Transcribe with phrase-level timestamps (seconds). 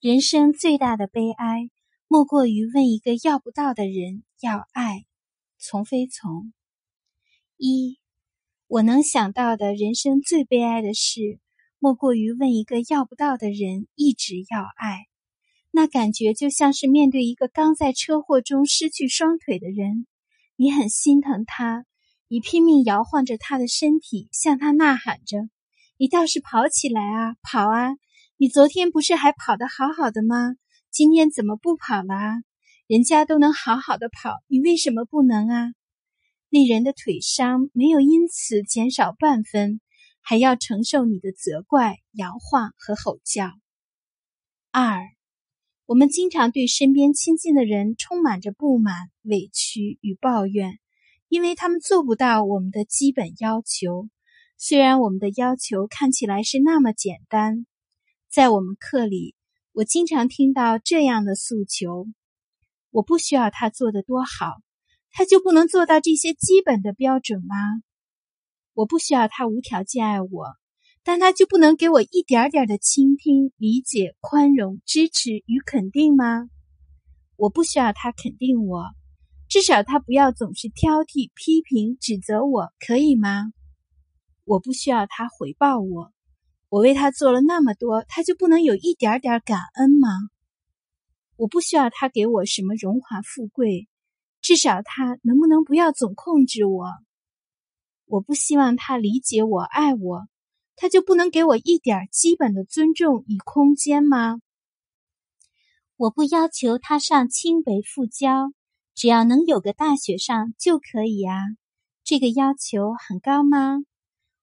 [0.00, 1.70] 人生最大的悲哀，
[2.06, 5.04] 莫过于问一个要不到的人要爱。
[5.58, 6.52] 从非从。
[7.56, 7.98] 一，
[8.68, 11.40] 我能想到的人生最悲哀的事，
[11.80, 15.06] 莫过于问一个要不到的人一直要爱。
[15.72, 20.06] 那感觉就像是面对一个刚在车祸中失去双腿的人，
[20.54, 21.84] 你很心疼他，
[22.28, 25.38] 你拼命摇晃着他的身体，向他呐喊着
[25.98, 27.96] ：“你倒是跑起来啊，跑啊！
[28.40, 30.54] 你昨天不是还跑得好好的吗？
[30.92, 32.14] 今天怎么不跑了？
[32.86, 35.74] 人家都能好好的跑，你为什么不能啊？”
[36.48, 39.80] 那人的腿伤没有因此减少半分，
[40.20, 43.50] 还要承受你的责怪、摇晃和吼叫。
[44.70, 45.00] 二。
[45.86, 50.78] 我们经常对身边亲近的人充满着不满、委屈与抱怨，
[51.28, 54.08] 因为他们做不到我们的基本要求。
[54.56, 57.66] 虽然我们的要求看起来是那么简单，
[58.30, 59.34] 在我们课里，
[59.72, 62.06] 我经常听到这样的诉求：
[62.90, 64.60] 我不需要他做的多好，
[65.10, 67.54] 他就不能做到这些基本的标准吗？
[68.74, 70.56] 我不需要他无条件爱我。
[71.04, 76.50] 但他就不能给我一点点的倾听、理解、宽容、支持与肯定吗？
[77.36, 78.84] 我不需要他肯定我，
[79.48, 83.54] 至少他不要总是挑剔、批评、指责我，可以吗？
[84.44, 86.12] 我不需要他回报我，
[86.68, 90.08] 我为他做了那么多，他就不能有一点点感恩吗？
[91.36, 93.88] 我不需要他给我什么荣华富贵，
[94.40, 96.86] 至少他能不能不要总控制我？
[98.06, 100.28] 我不希望他理解我、爱我。
[100.80, 104.38] 他就不能给我一点基本的尊重与空间吗？
[105.96, 108.52] 我不要求他上清北复交，
[108.94, 111.34] 只要能有个大学上就可以啊。
[112.04, 113.78] 这个要求很高吗？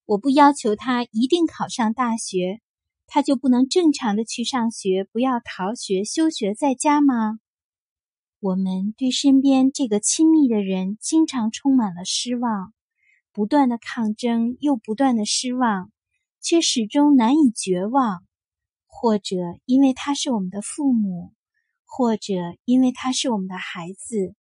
[0.05, 2.61] 我不要求他一定考上大学，
[3.07, 7.39] 他就不能正常的去上学，不要逃学、休学在家吗？
[8.39, 12.73] 我们对身边这个亲密的人经常充满了失望，
[13.33, 15.91] 不断的抗争，又不断的失望。
[16.47, 18.23] 却始终难以绝望，
[18.85, 19.35] 或者
[19.65, 21.33] 因为他是我们的父母，
[21.85, 22.35] 或者
[22.65, 24.35] 因为他是我们的孩子，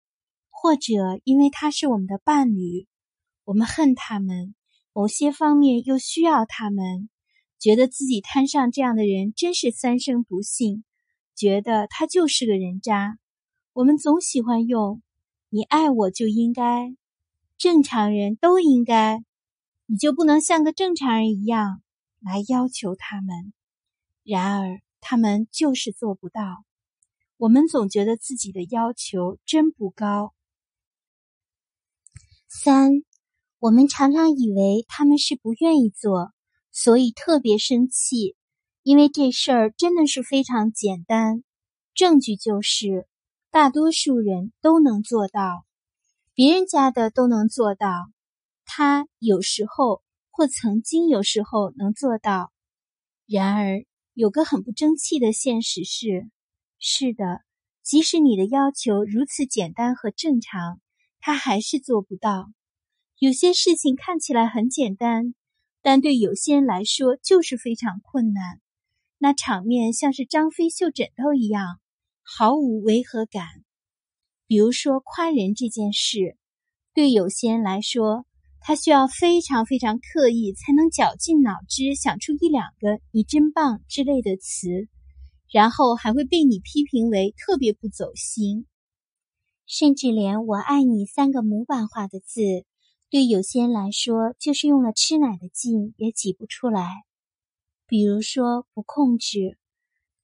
[0.50, 2.89] 或者因为他是我们的伴侣，
[3.44, 4.56] 我们恨他们，
[4.93, 7.09] 某些方面又需要他们，
[7.59, 10.85] 觉得自己摊上这样的人真是三生不幸，
[11.35, 13.19] 觉得他就是个人渣。
[13.73, 15.03] 我们总喜欢用
[15.49, 16.95] “你爱我就应该”，
[17.59, 19.25] 正常人都应该，
[19.87, 21.83] 你就不能像个正常人一样。
[22.25, 23.53] 来要求他们，
[24.23, 26.65] 然而他们就是做不到。
[27.37, 30.33] 我们总觉得自己的要求真不高。
[32.47, 32.93] 三，
[33.62, 36.33] 我们常常以为他们是不愿意做，
[36.73, 38.34] 所以特别生气。
[38.83, 41.45] 因为这事儿真的是非常简单，
[41.95, 43.06] 证据就是
[43.53, 45.65] 大多数人都能做到，
[46.34, 47.89] 别人家的都能做到，
[48.65, 50.03] 他有时候。
[50.34, 52.50] 或曾经有时候能做到，
[53.27, 53.84] 然而
[54.15, 56.27] 有个很不争气的现实是：
[56.79, 57.43] 是的，
[57.83, 60.81] 即使你的要求如此简单和正常，
[61.21, 62.50] 他还是做不到。
[63.22, 65.37] 有些事情看起来很简单，
[65.81, 68.60] 但对有些人来说就是非常困难。
[69.16, 71.78] 那场面像是张飞绣枕头一样，
[72.25, 73.44] 毫无违和感。
[74.49, 76.37] 比如说夸人这件事，
[76.94, 78.27] 对有些人来说。
[78.65, 84.88] 他需要非常非常刻意，才能绞尽脑汁想出一两个“你真棒”之类的词，
[85.53, 88.66] 然后还会被你批评为特别不走心。
[89.66, 92.65] 甚至连我爱你三个模板化的字，
[93.12, 97.05] 对有些人来说，就是用了吃奶的劲也挤不出来。
[97.87, 99.59] 比如说不控制，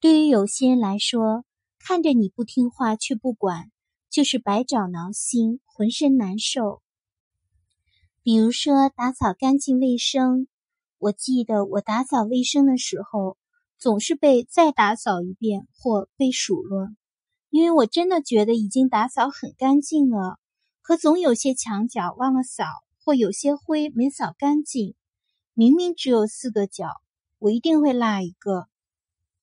[0.01, 1.45] 对于有些人来说，
[1.79, 3.71] 看着你不听话却不管，
[4.09, 6.81] 就是百爪挠心，浑身难受。
[8.23, 10.49] 比如说打扫干净卫生，
[10.97, 13.37] 我记得我打扫卫生的时候，
[13.77, 16.89] 总是被再打扫一遍或被数落，
[17.51, 20.39] 因为我真的觉得已经打扫很干净了，
[20.89, 22.65] 可总有些墙角忘了扫，
[23.05, 24.95] 或有些灰没扫干净。
[25.53, 26.89] 明明只有四个角，
[27.39, 28.69] 我一定会落一个。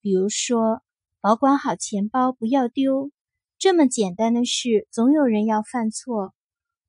[0.01, 0.81] 比如说
[1.21, 3.11] 保管好钱包不要丢，
[3.59, 6.33] 这么简单的事，总有人要犯错，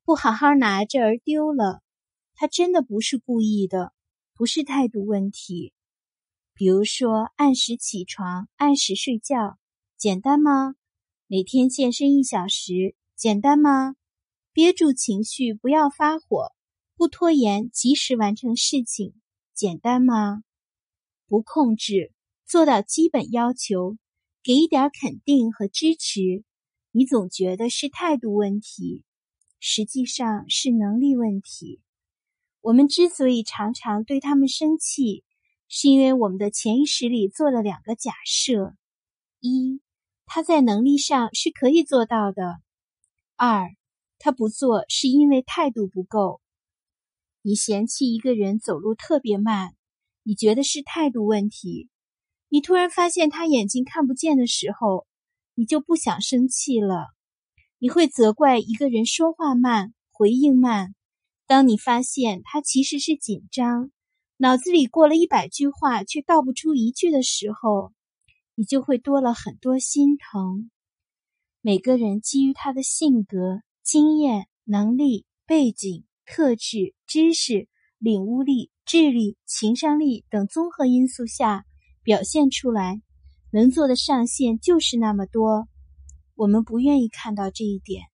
[0.06, 1.82] 不好好拿着而丢了。
[2.34, 3.92] 他真的不是故意的，
[4.34, 5.74] 不是态度问题。
[6.54, 9.58] 比如说，按时起床，按时睡觉，
[9.98, 10.76] 简单吗？
[11.26, 13.96] 每天健身一小时，简单吗？
[14.56, 16.50] 憋住情绪，不要发火，
[16.96, 19.12] 不拖延，及时完成事情，
[19.52, 20.42] 简单吗？
[21.28, 22.10] 不控制，
[22.46, 23.98] 做到基本要求，
[24.42, 26.42] 给一点肯定和支持，
[26.90, 29.04] 你总觉得是态度问题，
[29.60, 31.82] 实际上是能力问题。
[32.62, 35.22] 我们之所以常常对他们生气，
[35.68, 38.74] 是因为我们的潜意识里做了两个假设：
[39.40, 39.82] 一，
[40.24, 42.42] 他在能力上是可以做到的；
[43.36, 43.68] 二，
[44.18, 46.40] 他不做是因为态度不够。
[47.42, 49.74] 你嫌弃一个人走路特别慢，
[50.22, 51.88] 你觉得是态度问题。
[52.48, 55.06] 你突然发现他眼睛看不见的时候，
[55.54, 57.06] 你就不想生气了。
[57.78, 60.94] 你会责怪一个人说话慢、回应慢。
[61.46, 63.90] 当你发现他其实是紧张，
[64.38, 67.92] 脑子里过了一百句话却道不出一句的时候，
[68.54, 70.70] 你就会多了很多心疼。
[71.60, 77.68] 每个人基于他的性格、经验、能力、背景、特质、知识、
[77.98, 81.64] 领悟力、智力、情商力等综合因素下。
[82.02, 83.02] 表现出来
[83.50, 85.66] 能做的上限就是那么多，
[86.36, 88.04] 我们不愿意看到这一点。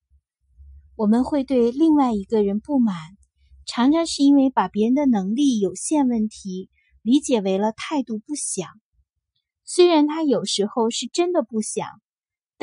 [0.97, 2.97] 我们会对另外一个人不满，
[3.67, 6.71] 常常是因为把别人的能力有限问题
[7.03, 8.67] 理解为了态度不想。
[9.63, 11.87] 虽然他有时候是真的不想，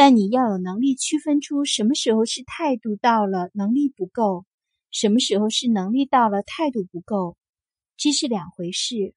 [0.02, 4.46] 但你要有能力区分出什么时候是态度到了，能力不够；
[4.92, 7.36] 什么时候是能力到了，态度不够，
[7.98, 9.14] 这是两回事。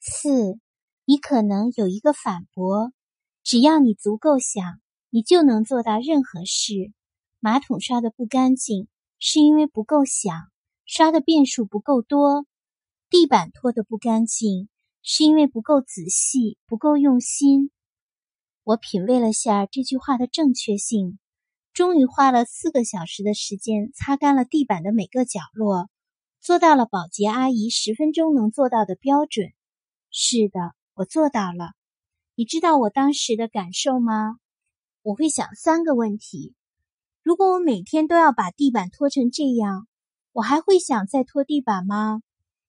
[0.00, 0.58] 四，
[1.04, 2.92] 你可能有一个反驳：
[3.44, 4.80] 只要你足够想，
[5.10, 6.92] 你就能做到任何事。
[7.38, 8.88] 马桶刷的不干净，
[9.20, 10.50] 是因为不够想，
[10.86, 12.42] 刷的遍数不够多；
[13.08, 14.68] 地板拖的不干净，
[15.04, 17.70] 是因为不够仔细，不够用心。
[18.64, 21.18] 我品味了下这句话的正确性，
[21.72, 25.90] 终于花了四个小时的时间擦干了地板的每个角落，
[26.40, 29.48] 做到了保洁阿姨十分钟能做到的标准。
[30.12, 31.72] 是的，我做到了。
[32.36, 34.36] 你知道我当时的感受吗？
[35.02, 36.54] 我会想三个问题：
[37.24, 39.88] 如果我每天都要把地板拖成这样，
[40.30, 42.22] 我还会想再拖地板吗？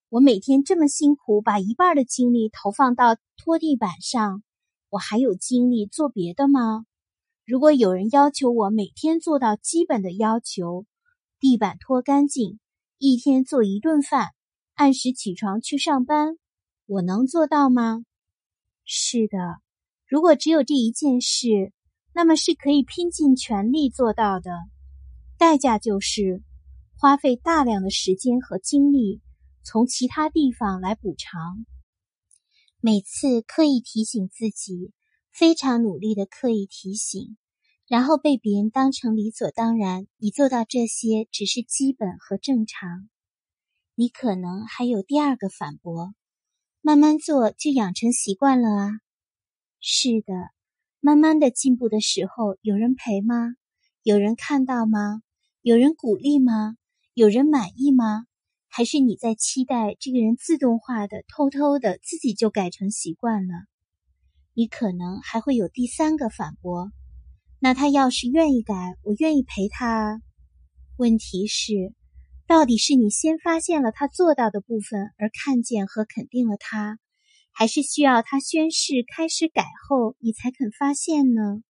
[0.10, 4.44] 我每天这么辛苦，把一半的精力投放到拖地板上，
[4.94, 6.86] 我还有精力做别的吗？
[7.48, 10.86] 如果有人要求我每天做到基本的要求，
[11.40, 12.60] 地板拖干净，
[13.00, 14.28] 一天做一顿饭，
[14.76, 16.38] 按时起床去上班。
[16.86, 18.04] 我能做到吗？
[18.86, 19.40] 是的，
[20.06, 21.74] 如果只有这一件事，
[22.14, 24.52] 那么是可以拼尽全力做到的。
[25.40, 26.44] 代价就是
[27.00, 29.22] 花费大量的时间和精力
[29.64, 31.66] 从其他地方来补偿。
[32.86, 34.92] 每次刻意提醒自己，
[35.32, 37.38] 非常努力的刻意提醒，
[37.88, 40.06] 然后被别人当成理所当然。
[40.18, 43.08] 你做到这些只是基本和正常。
[43.96, 46.14] 你可能还有第二个反驳。
[46.82, 48.90] 慢慢做就养成习惯了啊！
[49.80, 50.34] 是的，
[51.00, 53.54] 慢慢的进步的时候，有人陪吗？
[54.02, 55.22] 有人看到吗？
[55.62, 56.76] 有人鼓励吗？
[57.14, 58.26] 有人满意吗？
[58.76, 63.54] 还是你在期待这个人自动化的、偷偷的自己就改成习惯了？
[64.56, 66.92] 你可能还会有第三个反驳：
[67.60, 68.74] 那他要是愿意改，
[69.04, 70.24] 我愿意陪他。
[70.98, 71.94] 问题是。
[72.48, 76.98] 到底是你先发现了他做到的部分而看见和肯定了他，
[77.52, 81.62] 还是需要他宣誓开始改后你才肯发现呢？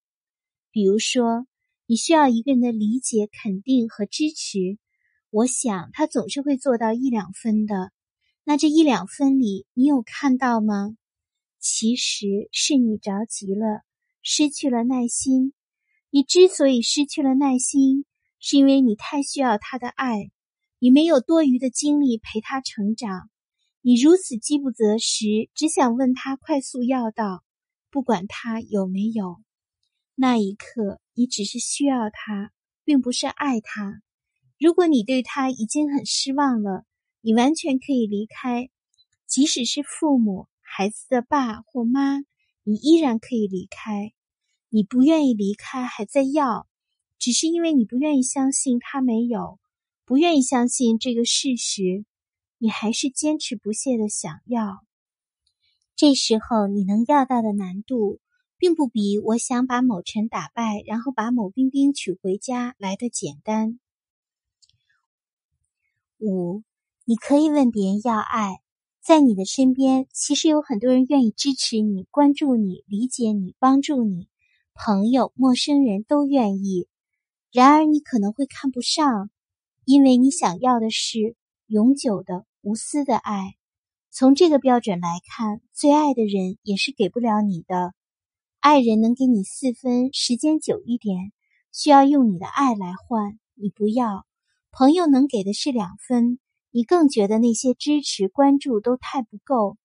[0.71, 1.45] 比如说，
[1.85, 4.77] 你需要一个人的理解、肯定和支持，
[5.33, 7.91] 我想他总是会做到一两分的。
[8.43, 10.95] 那这一两分里，你有看到吗？
[11.59, 13.81] 其实是你着急了，
[14.21, 15.53] 失去了耐心。
[16.11, 18.05] 你之所以失去了耐心，
[18.39, 20.29] 是因为你太需要他的爱。
[20.77, 23.31] 你没有多余的精力陪他成长，
[23.81, 27.43] 你如此饥不择食，只想问他快速要到，
[27.89, 29.41] 不管他有没有。
[30.13, 32.51] 那一刻，你只是需要他，
[32.83, 33.99] 并不是爱他。
[34.63, 36.85] 如果你对他已经很失望了，
[37.19, 38.69] 你完全可以离开，
[39.27, 42.19] 即使是父母、孩子的爸或妈，
[42.63, 44.13] 你依然可以离开。
[44.69, 46.65] 你不愿意离开，还在要，
[47.19, 49.59] 只是因为你不愿意相信他没有。
[50.05, 52.05] 不愿意相信这个事实，
[52.57, 54.79] 你还是坚持不懈的想要。
[55.97, 58.21] 这时候你能要到的难度，
[58.57, 63.77] 并不比我想把某臣打败，然后把某兵兵娶回家来的简单。
[66.23, 66.63] 五，
[67.03, 68.61] 你可以问别人要爱，
[69.03, 74.29] 在你的身边，其实有很多人愿意支持你、关注你、理解你、帮助你，
[74.73, 76.87] 朋友、陌生人都愿意。
[77.51, 79.29] 然而，你可能会看不上。
[79.85, 81.35] 因为你想要的是
[81.67, 83.57] 永久的、无私的爱，
[84.11, 87.93] 从这个标准来看，最爱的人也是给不了你的。
[88.61, 91.33] 爱人能给你四分，时间久一点，
[91.73, 94.23] 需要用你的爱来换，你不要；
[94.75, 96.39] 朋友能给的是两分，
[96.71, 99.77] 你更觉得那些支持、关注都太不够。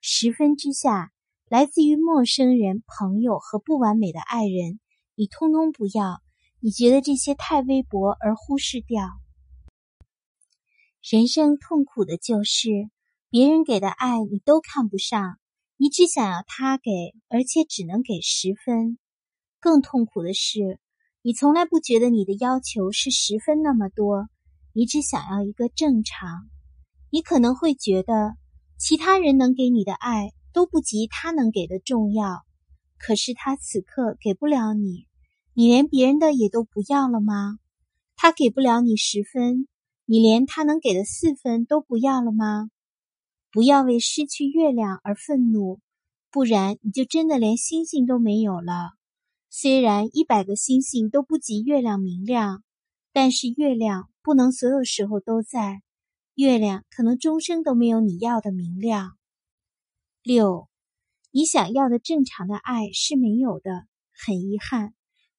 [0.00, 1.12] 十分之下，
[1.48, 4.80] 来自于陌生人、朋友和不完美的爱人，
[5.14, 6.20] 你通通不要。
[6.58, 9.08] 你觉得这些太微薄而忽视掉。
[11.08, 12.90] 人生痛苦的就是，
[13.30, 15.38] 别人给的爱你都看不上，
[15.76, 16.90] 你只想要他给，
[17.28, 18.98] 而且只能给十分。
[19.60, 20.80] 更痛苦的是，
[21.26, 24.28] 你从来不觉得你的要求是十分那么多，
[24.74, 26.50] 你只想要一个正常。
[27.08, 28.36] 你可能会觉得，
[28.76, 32.44] 其他人能给你的爱都不及他能给的重要，
[32.98, 35.06] 可是他此刻给不了你。
[35.54, 37.58] 你连别人的也都不要了吗？
[38.16, 39.66] 他给不了你十分，
[40.04, 42.68] 你连他能给的四分都不要了吗？
[43.50, 45.80] 不要为失去月亮而愤怒，
[46.30, 48.90] 不然你就真的连星星都没有了。
[49.56, 52.64] 虽然一百个星星都不及月亮明亮，
[53.12, 55.80] 但是月亮不能所有时候都在，
[56.34, 59.16] 月亮可能终生都没有你要的明亮。
[60.24, 60.68] 六，
[61.30, 64.92] 你想要的正常的爱是没有的，很遗憾。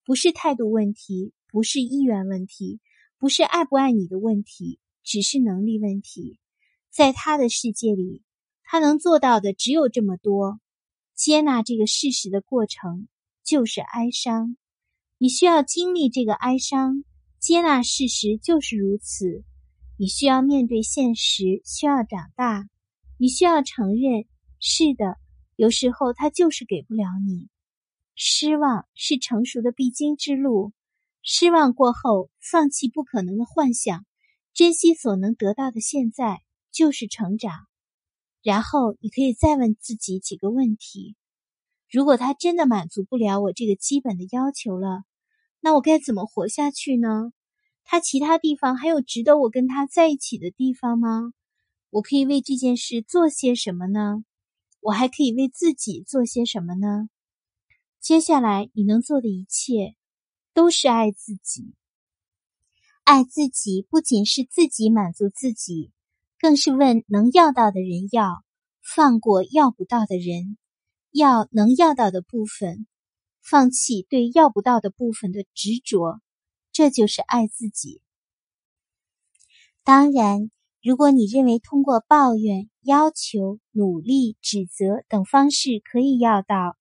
[0.05, 2.79] 不是态度问题，不是意愿问题，
[3.19, 6.39] 不是爱不爱你的问题，只是能力问题。
[6.89, 8.23] 在他的世界里，
[8.63, 10.61] 他能做到的只有这么多。
[11.13, 13.09] 接纳这个事实的过程
[13.45, 14.57] 就是哀伤，
[15.19, 17.03] 你需要经历这个哀伤。
[17.39, 19.43] 接纳事实就是如此，
[19.97, 22.67] 你需要面对现实，需要长大，
[23.19, 24.25] 你需要承认，
[24.59, 25.17] 是的，
[25.55, 27.47] 有时候他就是给不了你。
[28.15, 30.73] 失望是成熟的必经之路。
[31.21, 34.05] 失望过后，放弃不可能的幻想，
[34.53, 37.53] 珍惜所能得到的现在，就是成长。
[38.41, 41.15] 然后，你可以再问自己几个问题：
[41.95, 45.05] 如果他真的满足不了我这个基本的要求了，
[45.61, 47.31] 那我该怎么活下去呢？
[47.85, 51.31] 他其他地方还有值得我跟他在一起的地方吗？
[51.91, 54.25] 我可以为这件事做些什么呢？
[54.81, 57.07] 我还可以为自己做些什么呢？
[58.01, 59.95] 接下来你能做的一切，
[60.53, 61.75] 都是爱自己。
[63.05, 65.93] 爱自己不仅是自己满足自己，
[66.41, 68.43] 更是问能要到的人要，
[68.81, 70.57] 放过要不到的人，
[71.15, 72.87] 要能要到的部分，
[73.41, 76.19] 放弃对要不到的部分的执着，
[76.71, 78.01] 这就是爱自己。
[79.83, 80.51] 当然，
[80.83, 86.75] 如果你认为通过抱怨、要求、努力、指责等方式可以要到，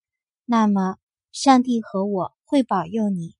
[0.44, 0.96] 那么。
[1.32, 3.34] 上帝和我会保佑你。